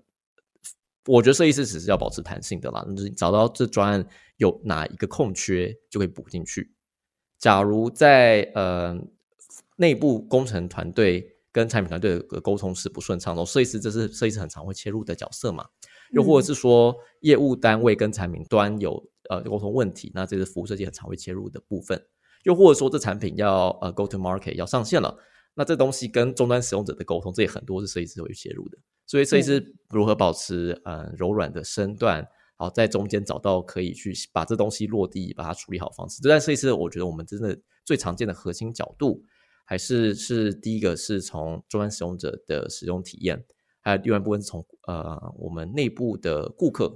[1.07, 4.07] 我觉得设计师只是要保持弹性的啦，就是找到这专案
[4.37, 6.75] 有哪一个空缺，就可以补进去。
[7.39, 8.99] 假如在呃
[9.77, 11.29] 内部工程团队。
[11.55, 15.67] 跟产品团队的沟通是不顺畅的，设计师这是设计师很常会切入的角色嘛？
[16.13, 22.01] 又或者是说业务单位跟产品端有呃沟通问题，那这是服务设计很常会切入的部分。
[22.45, 25.17] 又或者说这产品要呃 go to market 要上线了，
[25.55, 28.79] 那这东西跟终端使用者的沟通，这也很多是设计师会切入的。
[29.07, 39.23] 所以设计师如何保持呃柔软的身段，好在中间找到可以去把这东西落地、把它处理好方式，这在设计师我觉得我们真的最常见的核心角度。
[39.65, 43.43] 还是是第一个是从终端使用者的使用体验，
[43.83, 46.89] 还有另外一部分是从呃我们内部的顾客，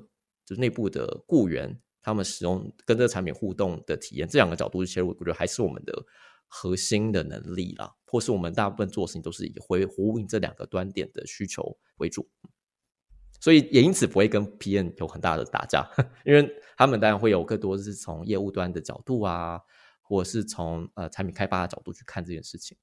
[0.44, 5.92] 就是内部的雇员，他们使用跟这个产品互动的体验，这两个角度去切入，我觉得还是我们的
[6.46, 12.26] 核心的能力啦，或是我们大部分做事情都是以回呼应这两个端点的需求为主，
[13.40, 15.84] 所以也因此不会跟 PM 有很大的打架，
[16.24, 19.60] 因为他们当然会有更多是从业务端的角度啊。
[20.08, 22.78] 或是从呃产品开发的角度去看这件事情，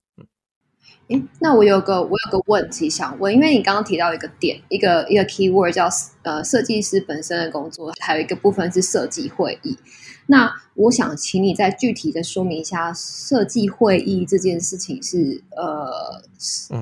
[1.08, 5.90] 诶，那我有个我有个问题想问，因为你刚刚提到一个点，一个一个 key word 叫
[6.22, 9.78] 呃设计师本身的工作，还有一个部分是设计会议。
[10.28, 16.24] 那我想请你再具体的说明一下，设计会议这件事情是呃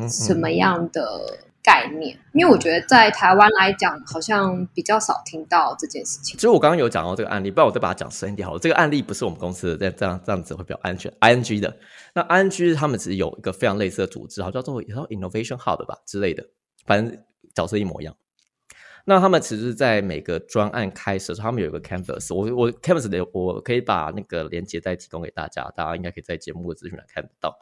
[0.08, 1.40] 什么样的？
[1.63, 6.36] 概念，因为我觉得在台湾来讲，好像比较少听到这件事情。
[6.36, 8.60] 其实我刚刚有讲到这个案例，不然我再把它讲深一点好了。
[8.60, 11.12] 这个案例不是我们公司的，这样这样子会比较安全。
[11.21, 11.78] ING 的，
[12.13, 16.43] 那 ING 他们只是有一个非常类似的组织，好叫做叫 Innovation Hub 吧之类的，
[16.86, 18.15] 反正角色一模一样。
[19.04, 27.58] 那他们其实，在每个专案开始的时候，他们有一个 Canvas，我我 Canvas 的我可以把那个链接再提供给大家，大家应该可以在节目的资讯栏看得到。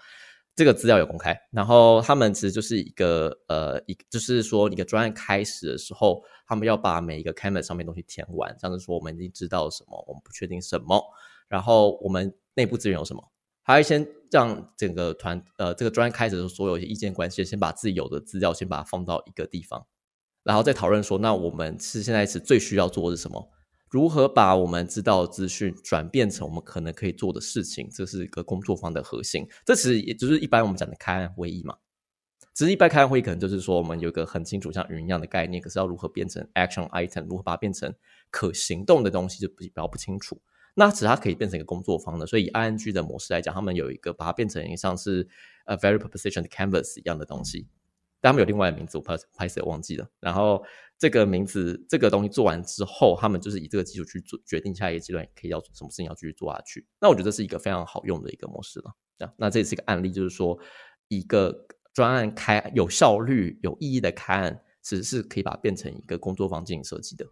[0.59, 11.01] 这个资料有公开，然后他们其实就是一个呃，一就是说，一个专案开始的时候，他们要把每一个 canvas 上面东西填完，像是说我们已经知道什么，我们不确定什么，
[11.47, 13.23] 然后我们内部资源有什么，
[13.63, 19.87] 还要先让整个团呃这个专案开始的时候，所有一些意见关系先把自己有的资料先把它放到一个地方，
[20.43, 23.49] 然后再讨论说，那我们是现在是最需要做的是什么。
[23.89, 29.47] 如何把我们知道的资讯转变成我们可能可以做的事情，这是一个工作方的核心。
[29.65, 31.75] 这其实也就是一般我们讲的开案会议嘛。
[32.53, 37.93] 只是一般开案会议可能就是说，我们有一个很清楚像云一样的概念，可是要如何变成 action item，如何把它变成
[38.29, 40.39] 可行动的东西，就比较不清楚。
[40.75, 42.27] 那只是它可以变成一个工作方的。
[42.27, 45.27] 所以以 ING 的模式来讲，他们有一个把它变成像是
[45.65, 47.67] 呃 very proposition canvas 一样的东西。
[48.21, 50.07] 但他们有另外的名字，我拍拍摄忘记了。
[50.19, 50.63] 然后
[50.97, 56.85] 这个名字，这个东西做完之后，他们就是以这个基础去做决定下一个阶段可以要什么事情要继续做下去。
[56.99, 58.91] 那我觉得是一个非常好用的一个模式了。
[59.17, 60.57] 这样，那这也是一个案例，就是说
[61.07, 67.25] 一个专案开有效率、有意义的开案，其实是可以把它变成一个工作坊进行设计的。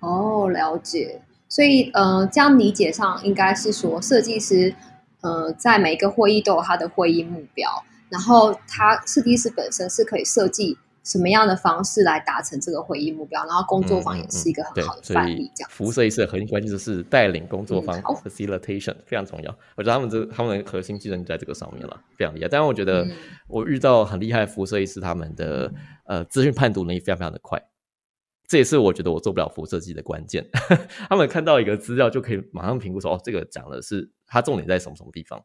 [0.00, 1.22] 哦，了解。
[1.48, 4.74] 所以，呃，这样理解上应该是说，设计师，
[5.20, 7.70] 呃，在每一个会议都有他的会议目标。
[8.12, 15.50] 然后，他设计师本身是可以设计什么样的方式来达成这个会议目标，然后工作坊也是一个很好的范例。
[15.56, 19.50] 这样，服务设计师的核心关键就是带领工作坊，facilitation 非常重要。
[19.76, 22.48] 我觉得他们这他们的核心技能就在这个上面了，非常厉害。
[22.48, 23.08] 但是我觉得
[23.48, 25.72] 我遇到很厉害的服务设计师，他们的
[26.04, 27.58] 呃资讯判读能力非常非常的快，
[28.46, 30.46] 这也是我觉得我做不了服务设计的关键。
[31.08, 35.42] 他们看到一个资料就可以马上评估说，哦，这个讲的是它重点在什么什么地方。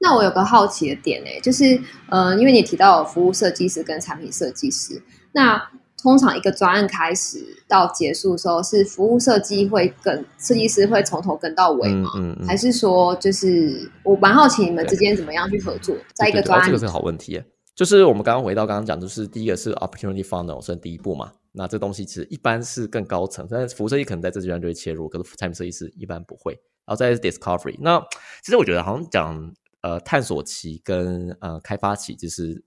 [0.00, 5.00] 那我有个好奇的点哎，就是，呃，因为你提到服务设计师跟产品设计师，
[5.32, 5.62] 那
[6.02, 12.36] 通常一个专案开始到结束的时候，是服务设计会跟设计师会从头跟到尾吗嗯？
[12.44, 16.66] 还是说，就是我蛮好奇你们之间怎么样去合作，在一个专案？
[16.66, 17.40] 这个是个好问题，
[17.76, 26.58] 就是我们刚刚回到刚刚讲，就是第一个是 opportunity funnel 算第一步嘛，那这东西其实一般是更高层，但是服务设计可能在这阶段就会切入，可是产品设计师一般不会。
[26.84, 28.00] 然后再是 discovery，那
[28.42, 32.64] 其实我觉得好像讲呃探索期跟呃开发期，就是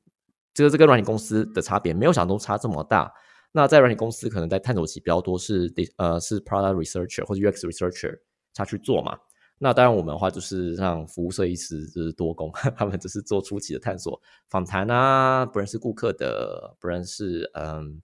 [0.54, 3.12] 这个这个软体公司的差别没有想中差这么大。
[3.52, 8.18] 那在软体公司可能在探索期比较多是呃是 product researcher 或者 UX researcher
[8.54, 9.18] 他去做嘛。
[9.58, 18.02] 那当然我们的话就是让服务设计师就是多工， 他们只是做初期的探索访谈啊，不认识顾客的，不认识嗯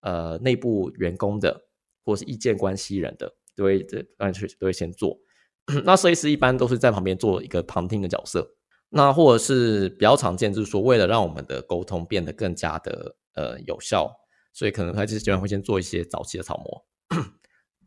[0.00, 1.60] 呃内部员工的，
[2.04, 5.18] 或是意见关系人的，都会这当然都会先做。
[5.84, 8.54] 那设计师一般都是在旁边做一个旁听的角色。
[8.94, 14.14] 那或者是比较常见，就是说为了让我们的沟通变得更加的呃有效，
[14.52, 16.84] 所以可能他就是经常会先做一些早期的草模。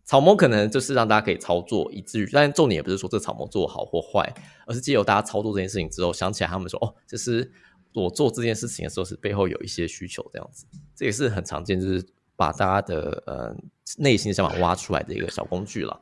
[0.03, 4.33] 草模可能就是让大家可以操作，以至于，但重点也不是说这草模做好或坏，
[4.65, 7.51] 而是借由大家操作这件事情之后，想起来他们说，哦，这是
[7.93, 10.65] 我做这件事情的时候是背后有一些需求这样子，
[10.95, 12.03] 这也是很常见，就是
[12.35, 13.55] 把大家的呃
[13.97, 15.99] 内心想法挖出来的一个小工具了。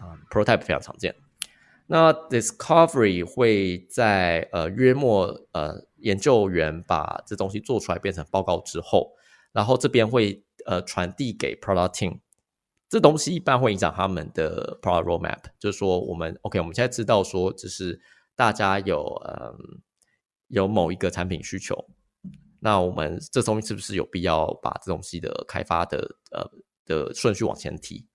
[0.00, 1.14] 啊，prototype 非常常见。
[1.86, 9.12] 那 discovery 会在呃约末呃研究员把这东西做出来变成报告之后，
[9.52, 12.20] 然后这边会呃传递给 product team。
[12.88, 18.00] 这东西一般会影响他们的 product roadmap，就是说我们 OK，我们现在知道说，就是
[18.34, 19.52] 大家有呃
[20.48, 21.88] 有某一个产品需求，
[22.60, 26.50] 那我们这东西是不是有必要把这东西的开发的呃
[26.84, 28.06] 的顺序往前提？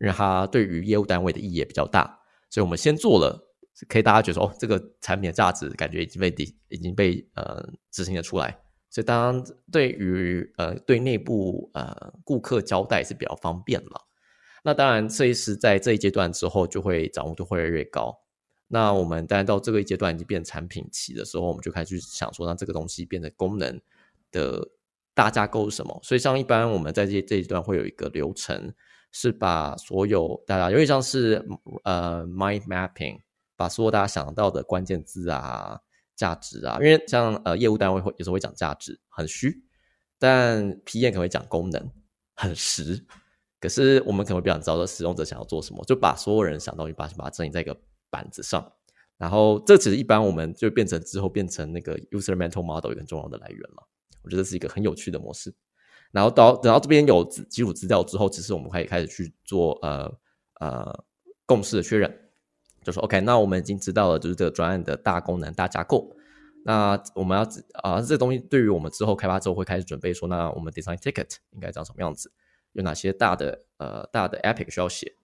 [0.00, 2.18] 因为它对于业务单位的意义也比较大。
[2.50, 3.38] 所以我们先做了，
[3.88, 8.58] 可以大家觉得，哦，这个产品的价值感觉已经被底已经被呃执行的出来。
[8.88, 14.06] 所以当然对于呃对内部呃顾客交代是比较方便了。
[14.64, 18.18] 那当然设计师在这一阶段之后就会掌握度会越来越高。
[18.66, 23.78] 那我们当然到这个阶段已经变产品期的时候，我们就开始去想说，让这个东西变成功能
[24.32, 24.66] 的
[25.14, 26.00] 大架构是什么？
[26.02, 28.72] 所以像一般我们在这这一段会有一个流程。
[29.10, 31.46] 是把所有大家有点像是
[31.84, 33.20] 呃 mind mapping，
[33.56, 35.80] 把所有大家想到的关键字啊、
[36.14, 39.64] 价值啊，因为像呃业务单位会有时候会讲价值很虚，
[40.18, 41.90] 但 P M 可能会讲功能
[42.34, 43.04] 很实。
[43.60, 47.76] 可是我们可能会比较知道使用者想要做什么，就把所有人想到你把把它整理在一个
[48.08, 48.72] 板子上，
[49.16, 53.88] 然后这其实一般我们就变成之后变成那个 user mental model 一个很重要的来源了。
[54.22, 55.52] 我觉得是一个很有趣的模式。
[56.10, 60.12] 然后到等到这边有基础资料之后，其实我们可以开始去做呃
[60.60, 61.04] 呃
[61.44, 62.30] 共识的确认，
[62.82, 66.14] 就说 OK，那我们已经知道了，就是这个专案的大功能、大架构。
[66.64, 67.44] 那我们要
[67.82, 72.32] 啊，这东西对于我们之后开发之后会开始准备说，那我们 design ticket 应该长什么样子？
[72.72, 75.14] 有哪些大的呃大的 epic 需要写？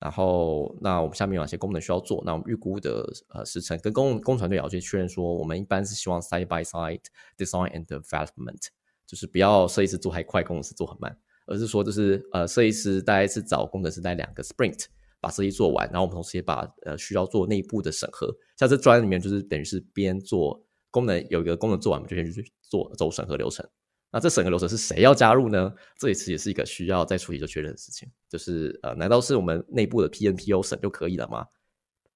[0.00, 2.22] 然后那我们下面有哪些功能需要做？
[2.24, 7.02] 那我们预估的呃时程跟工工团队也要去确认说，我们一般是希望 side by side
[7.36, 8.68] design and development。
[9.08, 14.84] 就是不要设计师做太快，工程师做很慢，而是说就是呃，设计师大概是找工程师带两个 sprint
[15.18, 18.28] 把设计做完，然后我们同时也把呃需要做内部的审核，
[18.58, 23.66] 像这专里面就是等于是边做功能有一个功能做完，我们就先去做走审核流程。
[24.10, 25.72] 那这审核流程是谁要加入呢？
[25.98, 31.46] 这一次也是一个需要再处理就确认的事情，就是呃，难道是我们内部的 PNPO 审就可以了吗？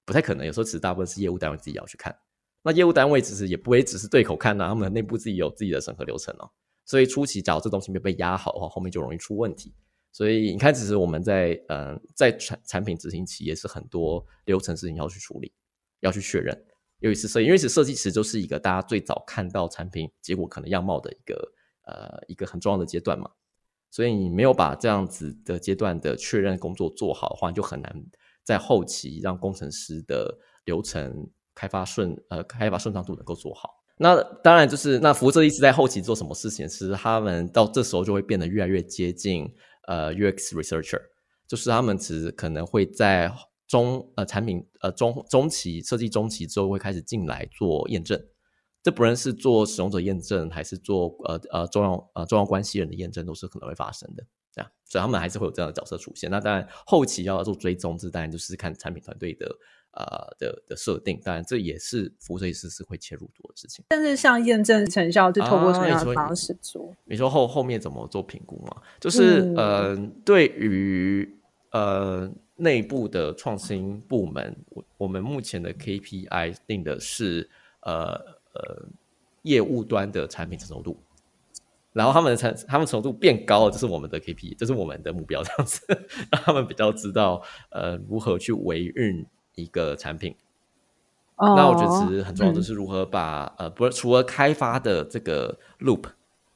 [0.04, 2.14] 不太可能，有时候其实大部分是业务单位自己要去看。
[2.62, 6.50] 那业务单位其实也不会只是对口看呐，他们内部自己有自己的审核流程哦。
[6.92, 9.72] 所以初期，假如这东西没被压好的话，后面就容易出问题。
[10.12, 15.50] 所以你看，其实我们在呃，在产产品执行期也是很多流程事情要去处理，
[16.00, 16.54] 要去确认。
[16.98, 21.54] 尤其是设计，因为是设计，其实就是一个大家最早看到产品结果可能样貌的一个
[21.86, 23.30] 呃一个很重要的阶段嘛。
[23.90, 28.04] 所以你没有把这样子的阶段的确认工作做好的话，就很难
[28.44, 33.81] 在后期让工程师的流程开发顺呃开发顺畅度能够做好。
[34.02, 39.48] 那当然就是那服务设计师在后期做什么事情，其实他们到这时候就会变得越来越接近
[39.86, 41.00] 呃 UX researcher，
[41.46, 43.32] 就是他们其实可能会在
[43.68, 48.20] 中呃产品呃中中期设计中期之后会开始进来做验证，
[48.82, 56.28] 这不论是做使用者验证还是做呃呃重要呃重要关系人的验证，都是可能会发生的这样，所以他们还是会有这样的角色出现。
[56.28, 59.48] 那当然后期要做追踪，这当然就是看产品团队的。
[59.92, 63.84] 呃的的设定，当然这也是服务设计师是会切入做的事情。
[63.88, 66.94] 但是像验证成效就透过什么样的方式做？
[67.04, 68.82] 你说后后面怎么做评估吗？
[68.98, 71.36] 就是呃，对于
[71.72, 78.12] 呃内部的创新部门，我我们目前的 KPI 定的是呃
[78.54, 78.88] 呃
[79.42, 80.96] 业务端的产品成熟度，
[81.92, 85.80] 然后他们的成他们成熟度变高了，这是我们的 KPI，这是我们的目标，这样子
[86.32, 89.26] 让他们比较知道呃如何去维运。
[89.54, 90.34] 一个产品，
[91.36, 96.04] 那我觉得其实很重要的是如何把呃，不是除了开发的这个 loop，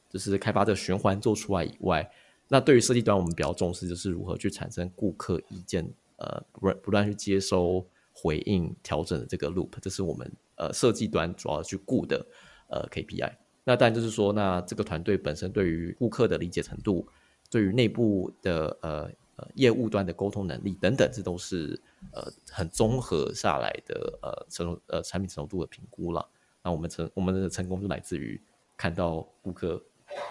[0.09, 2.09] 就是开发的循环做出来以外，
[2.47, 5.87] 那对于设计端我们比较重视就是如何去产生顾客意见，
[6.17, 12.25] 呃，不断不断去接收回应调整的这个 loop，这是我们呃设计端主要去顾的
[12.69, 13.31] 呃 KPI。
[13.63, 17.07] 那当然就是说，那这个团队本身对于顾客的理解程度，
[17.51, 19.11] 对于内部的呃。
[19.55, 21.79] 业务端的沟通能力等等，这都是
[22.11, 26.27] 呃很综合下来的呃成呃产品成熟度的评估了。
[26.63, 28.41] 那我们成我们的成功就来自于
[28.75, 29.81] 看到顾客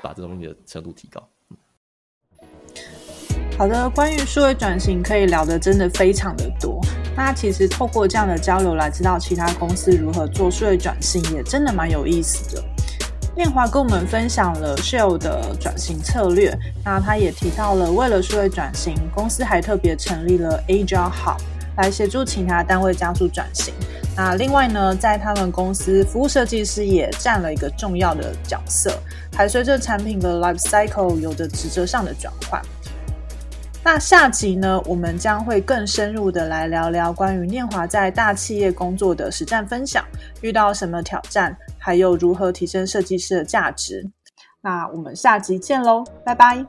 [0.02, 1.28] 把这东西的程度提高。
[3.57, 6.78] 好的，关于数位转型可以聊的真的非常的多。
[7.16, 12.75] 那其实透过这样的交流来知道其他公司如何做数位转型，也真的蛮有意思的。
[13.37, 21.39] 念华跟我们分享了 Shell 的转型策略，那他也提到了为了数位转型，公司还特别成立了 Agile Hub
[21.76, 23.74] 来协助其他单位加速转型。
[24.16, 28.91] 那另外呢，在他们公司，服务设计师也占了一个重要的角色，
[29.34, 32.62] 还随着产品的 life cycle 有着职责上的转换。
[33.84, 40.03] 那下集呢，我们将会更深入的来聊聊关于念华在大企业工作的实战分享，
[40.41, 41.57] 遇到什么挑战，
[41.87, 44.11] 还有如何提升设计师的价值。
[44.61, 46.66] 那我们下集见喽，拜拜。